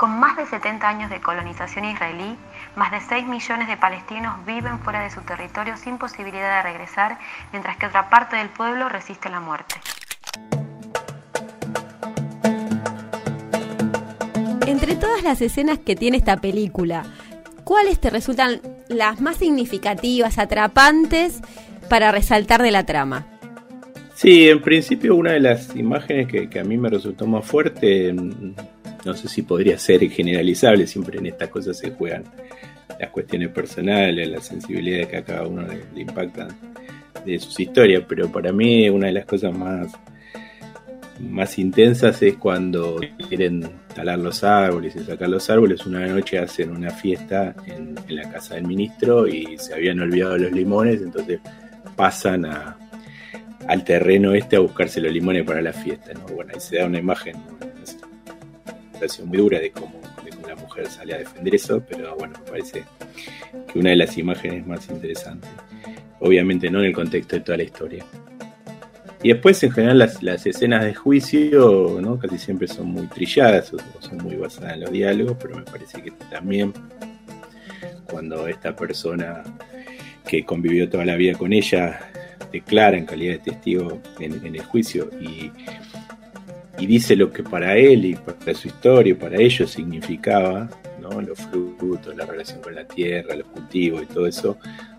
Con 0.00 0.18
más 0.18 0.34
de 0.34 0.46
70 0.46 0.88
años 0.88 1.10
de 1.10 1.20
colonización 1.20 1.84
israelí, 1.84 2.34
más 2.74 2.90
de 2.90 3.00
6 3.06 3.26
millones 3.26 3.68
de 3.68 3.76
palestinos 3.76 4.34
viven 4.46 4.78
fuera 4.78 5.02
de 5.02 5.10
su 5.10 5.20
territorio 5.20 5.76
sin 5.76 5.98
posibilidad 5.98 6.56
de 6.56 6.70
regresar, 6.70 7.18
mientras 7.52 7.76
que 7.76 7.84
otra 7.84 8.08
parte 8.08 8.36
del 8.36 8.48
pueblo 8.48 8.88
resiste 8.88 9.28
la 9.28 9.40
muerte. 9.40 9.74
Entre 14.66 14.96
todas 14.96 15.22
las 15.22 15.42
escenas 15.42 15.78
que 15.78 15.96
tiene 15.96 16.16
esta 16.16 16.38
película, 16.38 17.04
¿cuáles 17.64 18.00
te 18.00 18.08
resultan 18.08 18.62
las 18.88 19.20
más 19.20 19.36
significativas, 19.36 20.38
atrapantes 20.38 21.42
para 21.90 22.10
resaltar 22.10 22.62
de 22.62 22.70
la 22.70 22.86
trama? 22.86 23.26
Sí, 24.14 24.48
en 24.48 24.62
principio 24.62 25.14
una 25.14 25.32
de 25.32 25.40
las 25.40 25.76
imágenes 25.76 26.26
que, 26.26 26.58
a 26.58 26.64
mí 26.64 26.78
me 26.78 26.88
resultó 26.88 27.26
más 27.26 27.44
fuerte, 27.44 28.14
mm, 28.14 28.54
no 29.04 29.14
sé 29.14 29.28
si 29.28 29.42
podría 29.42 29.78
ser 29.78 30.08
generalizable, 30.10 30.86
siempre 30.86 31.18
en 31.18 31.26
estas 31.26 31.48
cosas 31.48 31.78
se 31.78 31.90
juegan 31.90 32.24
las 32.98 33.10
cuestiones 33.10 33.48
personales, 33.48 34.28
las 34.28 34.46
sensibilidades 34.46 35.08
que 35.08 35.16
a 35.16 35.24
cada 35.24 35.46
uno 35.46 35.62
le 35.94 36.00
impactan 36.00 36.48
de 37.24 37.38
sus 37.38 37.58
historias, 37.58 38.04
pero 38.08 38.30
para 38.30 38.52
mí 38.52 38.88
una 38.88 39.06
de 39.06 39.12
las 39.12 39.24
cosas 39.24 39.56
más 39.56 39.92
más 41.20 41.58
intensas 41.58 42.22
es 42.22 42.36
cuando 42.36 43.00
quieren 43.28 43.68
talar 43.94 44.18
los 44.18 44.42
árboles 44.42 44.96
y 44.96 45.00
sacar 45.00 45.28
los 45.28 45.48
árboles. 45.50 45.84
Una 45.86 46.06
noche 46.06 46.38
hacen 46.38 46.70
una 46.70 46.90
fiesta 46.90 47.54
en, 47.66 47.96
la 48.08 48.30
casa 48.30 48.54
del 48.54 48.66
ministro 48.66 49.26
y 49.26 49.58
se 49.58 49.74
habían 49.74 50.00
olvidado 50.00 50.38
los 50.38 50.52
limones, 50.52 51.00
entonces 51.00 51.40
pasan 51.96 52.46
al 52.46 53.84
terreno 53.84 54.34
este 54.34 54.56
a 54.56 54.60
buscarse 54.60 55.00
los 55.00 55.12
limones 55.12 55.44
para 55.44 55.60
la 55.60 55.72
fiesta. 55.72 56.12
Bueno, 56.34 56.52
ahí 56.54 56.60
se 56.60 56.78
da 56.78 56.86
una 56.86 56.98
imagen, 56.98 57.36
muy 59.24 59.38
dura 59.38 59.58
de 59.58 59.70
cómo, 59.70 60.00
de 60.24 60.30
cómo 60.30 60.48
la 60.48 60.56
mujer 60.56 60.86
sale 60.88 61.14
a 61.14 61.18
defender 61.18 61.54
eso, 61.54 61.82
pero 61.88 62.16
bueno, 62.16 62.34
me 62.44 62.50
parece 62.50 62.84
que 63.72 63.78
una 63.78 63.90
de 63.90 63.96
las 63.96 64.16
imágenes 64.18 64.66
más 64.66 64.88
interesantes. 64.90 65.50
Obviamente 66.20 66.70
no 66.70 66.80
en 66.80 66.86
el 66.86 66.92
contexto 66.92 67.36
de 67.36 67.42
toda 67.42 67.56
la 67.58 67.64
historia. 67.64 68.04
Y 69.22 69.28
después, 69.28 69.62
en 69.62 69.70
general, 69.70 69.98
las, 69.98 70.46
escenas 70.46 70.84
de 70.84 70.94
juicio 70.94 71.98
¿no? 72.00 72.18
casi 72.18 72.38
siempre 72.38 72.66
son 72.66 72.86
muy 72.86 73.06
trilladas 73.06 73.72
o, 73.74 73.78
son 74.00 74.18
muy 74.18 74.36
basadas 74.36 74.74
en 74.74 74.80
los 74.80 74.90
diálogos, 74.90 75.36
pero 75.40 75.56
me 75.56 75.62
parece 75.62 76.02
que 76.02 76.10
también 76.30 76.72
cuando 78.10 78.48
esta 78.48 78.74
persona 78.74 79.42
que 80.26 80.44
convivió 80.44 80.88
toda 80.88 81.04
la 81.04 81.16
vida 81.16 81.34
con 81.36 81.52
ella 81.52 82.00
declara 82.50 82.96
en 82.96 83.06
calidad 83.06 83.34
de 83.34 83.50
testigo 83.50 84.00
en, 84.18 84.54
el 84.54 84.62
juicio 84.64 85.10
y, 85.20 85.50
dice 86.86 87.16
lo 87.16 87.32
que 87.32 87.42
para 87.42 87.76
él 87.76 88.04
y 88.04 88.14
para 88.14 88.54
su 88.54 88.68
historia 88.68 89.12
y 89.12 89.14
para 89.14 89.36
ellos 89.36 89.70
significaba, 89.70 90.68
¿no? 91.00 91.20
los 91.20 91.38
frutos, 91.38 92.14
la 92.16 92.26
relación 92.26 92.60
con 92.60 92.74
la 92.74 92.84
tierra, 92.84 93.34
los 93.36 93.48
cultivos 93.48 94.02
y 94.02 94.06
todo 94.06 94.26
eso, 94.26 94.58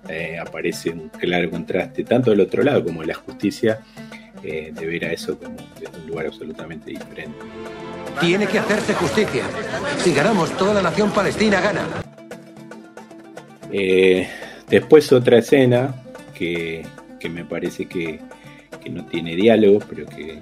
eh, 0.10 0.38
aparece 0.40 0.90
un 0.90 1.10
claro 1.10 1.50
contraste, 1.50 2.04
tanto 2.04 2.32
del 2.32 2.42
otro 2.42 2.64
lado 2.64 2.84
como 2.84 3.02
de 3.02 3.08
la 3.08 3.14
justicia, 3.14 3.80
eh, 4.44 4.72
de 4.74 4.86
ver 4.86 5.06
a 5.06 5.14
eso 5.14 5.38
como 5.38 5.56
desde 5.80 5.98
un 6.00 6.08
lugar 6.08 6.26
absolutamente 6.26 6.92
diferente. 6.92 7.38
Tiene 8.20 8.48
que 8.48 8.60
hacerse 8.60 8.94
justicia. 8.94 9.44
Si 10.00 10.14
ganamos, 10.14 10.56
toda 10.58 10.74
la 10.74 10.82
nación 10.82 11.12
palestina 11.12 11.62
gana. 11.62 11.88
Eh, 13.72 14.28
después 14.68 15.12
otra 15.14 15.38
escena 15.38 15.96
que, 16.34 16.86
me 17.30 17.46
parece 17.46 17.86
que, 17.86 18.20
no 18.90 19.06
tiene 19.06 19.36
diálogo, 19.36 19.80
pero 19.88 20.06
que, 20.08 20.42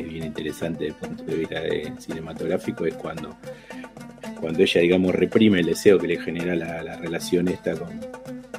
es 0.00 0.08
bien 0.08 0.24
interesante 0.24 0.84
desde 0.84 0.98
el 0.98 1.08
punto 1.08 1.24
de 1.24 1.36
vista 1.36 1.60
cinematográfico, 1.98 2.86
es 2.86 2.94
cuando, 2.94 3.36
cuando 4.40 4.62
ella, 4.62 4.80
digamos, 4.80 5.14
reprime 5.14 5.60
el 5.60 5.66
deseo 5.66 5.98
que 5.98 6.08
le 6.08 6.20
genera 6.20 6.54
la, 6.54 6.96
relación 6.96 7.48
esta 7.48 7.74
con, 7.74 8.00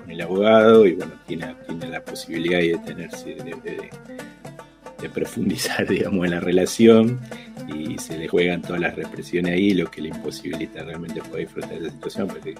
el 0.08 0.22
abogado 0.22 0.86
y, 0.86 0.94
bueno, 0.94 1.13
tiene, 1.27 1.53
tiene 1.67 1.89
la 1.89 2.03
posibilidad 2.03 2.60
de 2.60 2.70
detenerse, 2.70 3.36
de, 3.36 3.89
profundizar, 5.13 5.88
digamos, 5.89 6.25
en 6.25 6.32
la 6.32 6.39
relación 6.39 7.20
y 7.67 7.98
se 7.98 8.17
le 8.17 8.27
juegan 8.27 8.62
todas 8.62 8.82
las 8.82 8.96
represiones 8.96 9.53
ahí, 9.53 9.74
lo 9.74 9.89
que 9.89 10.01
le 10.01 10.10
imposibilita 10.10 10.84
realmente 10.84 11.22
poder 11.22 11.46
disfrutar 11.46 11.79
de 11.79 11.88
esa 11.88 11.91
situación, 11.91 12.27
porque 12.27 12.56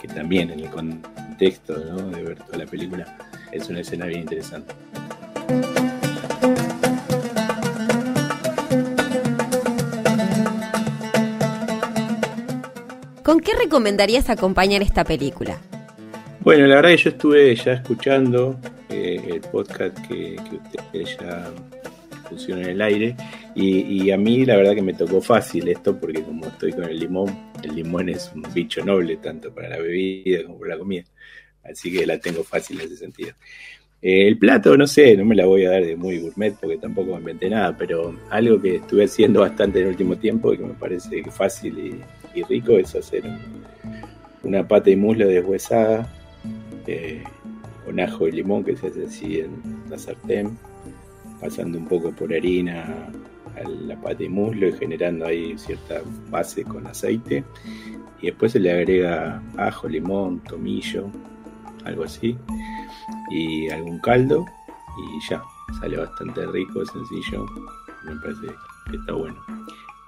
que 0.00 0.08
también 0.08 0.50
en 0.50 0.60
el 0.60 0.70
contexto 0.70 1.78
de 1.78 2.22
ver 2.22 2.38
toda 2.38 2.58
la 2.58 2.66
película 2.66 3.18
es 3.52 3.68
una 3.68 3.80
escena 3.80 4.06
bien 4.06 4.20
interesante. 4.20 4.74
¿Con 13.28 13.40
qué 13.40 13.52
recomendarías 13.54 14.30
acompañar 14.30 14.80
esta 14.80 15.04
película? 15.04 15.60
Bueno, 16.40 16.66
la 16.66 16.76
verdad 16.76 16.92
que 16.92 16.96
yo 16.96 17.10
estuve 17.10 17.54
ya 17.56 17.74
escuchando 17.74 18.58
eh, 18.88 19.20
el 19.32 19.42
podcast 19.42 19.98
que, 20.08 20.36
que 20.48 20.56
usted 20.56 21.18
ya 21.20 21.52
funciona 22.26 22.62
en 22.62 22.68
el 22.70 22.80
aire. 22.80 23.14
Y, 23.54 24.10
a 24.12 24.16
mí 24.16 24.46
la 24.46 24.56
verdad 24.56 24.74
que 24.74 24.80
me 24.80 24.94
tocó 24.94 25.20
fácil 25.20 25.68
esto 25.68 26.00
porque 26.00 26.22
como 26.22 26.46
estoy 26.46 26.72
con 26.72 26.84
el 26.84 26.98
limón, 26.98 27.52
el 27.62 27.74
limón 27.76 28.08
es 28.08 28.32
un 28.34 28.46
bicho 28.54 28.82
noble 28.82 29.18
tanto 29.18 29.52
para 29.52 29.68
la 29.68 29.76
bebida 29.76 30.44
como 30.44 30.60
para 30.60 30.76
la 30.76 30.78
comida. 30.78 31.04
Así 31.64 31.92
que 31.92 32.06
la 32.06 32.18
tengo 32.18 32.42
fácil 32.42 32.80
en 32.80 32.86
ese 32.86 32.96
sentido. 32.96 33.32
Eh, 34.00 34.26
el 34.26 34.38
plato, 34.38 34.74
no 34.74 34.86
sé, 34.86 35.14
no 35.18 35.26
me 35.26 35.34
la 35.34 35.44
voy 35.44 35.66
a 35.66 35.72
dar 35.72 35.84
de 35.84 35.96
muy 35.96 36.18
gourmet 36.18 36.54
porque 36.58 36.78
tampoco 36.78 37.10
me 37.10 37.18
inventé 37.18 37.50
nada, 37.50 37.76
pero 37.76 38.18
algo 38.30 38.58
que 38.58 38.76
estuve 38.76 39.04
haciendo 39.04 39.40
bastante 39.40 39.80
en 39.80 39.84
el 39.84 39.90
último 39.90 40.16
tiempo 40.16 40.54
y 40.54 40.56
que 40.56 40.64
me 40.64 40.72
parece 40.72 41.22
fácil 41.30 41.78
y, 41.78 42.00
rico 42.48 42.78
es 42.78 42.94
hacer 42.94 43.24
una 44.42 44.66
pata 44.66 44.90
y 44.90 44.96
muslo 44.96 45.26
deshuesada 45.26 46.08
eh, 46.86 47.24
con 47.84 48.00
ajo 48.00 48.28
y 48.28 48.32
limón 48.32 48.64
que 48.64 48.76
se 48.76 48.88
hace 48.88 49.04
así 49.04 49.40
en 49.40 49.82
la 49.88 49.98
sartén 49.98 50.56
pasando 51.40 51.78
un 51.78 51.86
poco 51.86 52.10
por 52.12 52.32
harina 52.32 53.08
a 53.56 53.68
la 53.68 53.96
pata 53.96 54.22
y 54.22 54.28
muslo 54.28 54.68
y 54.68 54.72
generando 54.72 55.26
ahí 55.26 55.56
cierta 55.58 56.02
base 56.30 56.64
con 56.64 56.86
aceite. 56.86 57.44
Y 58.20 58.26
después 58.26 58.52
se 58.52 58.60
le 58.60 58.72
agrega 58.72 59.40
ajo, 59.56 59.88
limón, 59.88 60.40
tomillo, 60.40 61.08
algo 61.84 62.04
así, 62.04 62.36
y 63.30 63.68
algún 63.70 64.00
caldo, 64.00 64.44
y 64.98 65.30
ya, 65.30 65.42
sale 65.80 65.96
bastante 65.96 66.44
rico, 66.46 66.84
sencillo, 66.86 67.46
me 68.04 68.16
parece 68.16 68.46
que 68.90 68.96
está 68.96 69.12
bueno. 69.12 69.36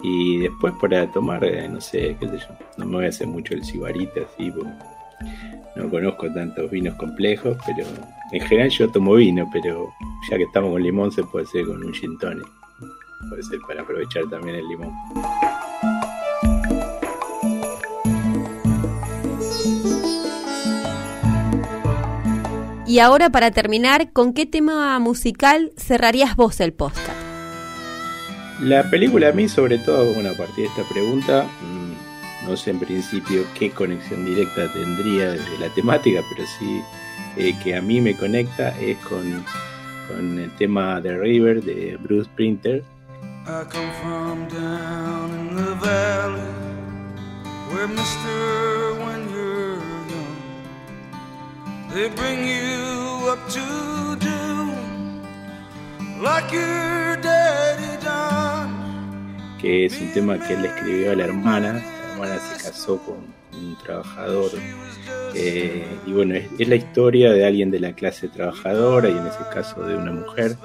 Y 0.02 0.38
después 0.38 0.74
para 0.80 1.10
tomar, 1.10 1.44
eh, 1.44 1.68
no 1.68 1.80
sé, 1.80 2.16
qué 2.18 2.28
sé 2.28 2.38
yo, 2.38 2.46
no 2.78 2.86
me 2.86 2.96
voy 2.96 3.04
a 3.06 3.08
hacer 3.08 3.26
mucho 3.26 3.54
el 3.54 3.64
cibarita 3.64 4.20
así, 4.22 4.50
porque 4.50 4.70
no 5.76 5.90
conozco 5.90 6.32
tantos 6.32 6.70
vinos 6.70 6.94
complejos, 6.94 7.56
pero 7.66 7.86
en 8.32 8.40
general 8.40 8.70
yo 8.70 8.90
tomo 8.90 9.14
vino, 9.14 9.48
pero 9.52 9.92
ya 10.30 10.36
que 10.36 10.44
estamos 10.44 10.70
con 10.72 10.82
limón 10.82 11.12
se 11.12 11.22
puede 11.24 11.44
hacer 11.44 11.66
con 11.66 11.84
un 11.84 11.92
gin. 11.92 12.18
Puede 13.28 13.42
ser 13.42 13.58
para 13.66 13.82
aprovechar 13.82 14.24
también 14.30 14.56
el 14.56 14.68
limón. 14.68 14.92
Y 22.86 22.98
ahora 22.98 23.30
para 23.30 23.52
terminar, 23.52 24.12
¿con 24.12 24.32
qué 24.32 24.46
tema 24.46 24.98
musical 24.98 25.70
cerrarías 25.76 26.34
vos 26.34 26.58
el 26.58 26.72
podcast? 26.72 27.19
La 28.60 28.88
película 28.90 29.30
a 29.30 29.32
mí, 29.32 29.48
sobre 29.48 29.78
todo, 29.78 30.12
bueno, 30.12 30.30
a 30.30 30.34
partir 30.34 30.64
de 30.64 30.70
esta 30.70 30.82
pregunta, 30.92 31.46
no 32.46 32.56
sé 32.56 32.70
en 32.70 32.78
principio 32.78 33.44
qué 33.58 33.70
conexión 33.70 34.24
directa 34.24 34.70
tendría 34.72 35.34
la 35.58 35.68
temática, 35.74 36.20
pero 36.34 36.46
sí 36.58 36.82
eh, 37.36 37.54
que 37.62 37.74
a 37.74 37.80
mí 37.80 38.00
me 38.00 38.14
conecta 38.16 38.78
es 38.78 38.98
con, 38.98 39.44
con 40.08 40.38
el 40.38 40.50
tema 40.56 41.00
The 41.02 41.16
River 41.16 41.62
de 41.62 41.96
Bruce 42.02 42.26
Sprinter. 42.26 42.82
I 43.46 43.64
come 43.64 43.90
from 44.02 44.46
down 44.48 45.30
in 45.32 45.56
the 45.56 45.74
valley 45.76 46.42
where 47.72 47.88
Mister 47.88 48.94
when 49.04 49.28
you're 49.30 49.80
young 50.10 50.36
they 51.94 52.08
bring 52.10 52.46
you 52.46 53.30
up 53.30 53.48
to 53.48 54.16
do 54.16 54.70
like 56.22 56.52
your 56.52 57.16
done 57.22 57.39
que 59.60 59.86
es 59.86 60.00
un 60.00 60.12
tema 60.12 60.38
que 60.38 60.54
él 60.54 60.64
escribió 60.64 61.12
a 61.12 61.16
la 61.16 61.24
hermana 61.24 61.82
se 62.26 62.64
casó 62.64 62.98
con 62.98 63.16
un 63.58 63.76
trabajador. 63.78 64.50
Eh, 65.34 65.84
y 66.06 66.12
bueno, 66.12 66.34
es, 66.34 66.68
la 66.68 66.76
historia 66.76 67.32
de 67.32 67.46
alguien 67.46 67.70
de 67.70 67.80
la 67.80 67.94
clase 67.94 68.28
trabajadora 68.28 69.08
y 69.08 69.12
en 69.12 69.26
ese 69.26 69.40
caso 69.52 69.82
de 69.86 69.96
una 69.96 70.12
mujer. 70.12 70.56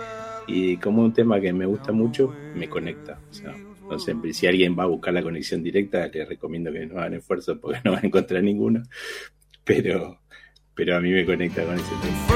Y 0.47 0.77
como 0.77 1.03
un 1.03 1.13
tema 1.13 1.39
que 1.39 1.53
me 1.53 1.65
gusta 1.65 1.91
mucho, 1.91 2.33
me 2.55 2.69
conecta. 2.69 3.19
O 3.29 3.33
sea, 3.33 3.55
sé, 3.97 4.33
si 4.33 4.47
alguien 4.47 4.77
va 4.77 4.83
a 4.83 4.87
buscar 4.87 5.13
la 5.13 5.23
conexión 5.23 5.63
directa, 5.63 6.07
le 6.07 6.25
recomiendo 6.25 6.71
que 6.71 6.85
no 6.85 6.99
hagan 6.99 7.15
esfuerzo 7.15 7.59
porque 7.59 7.79
no 7.83 7.93
van 7.93 8.03
a 8.03 8.07
encontrar 8.07 8.43
ninguno. 8.43 8.83
Pero, 9.63 10.19
pero 10.75 10.97
a 10.97 10.99
mí 10.99 11.11
me 11.11 11.25
conecta 11.25 11.63
con 11.63 11.75
ese 11.75 11.91
tema. 12.01 12.35